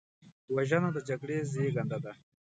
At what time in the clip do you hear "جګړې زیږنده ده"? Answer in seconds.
1.09-2.11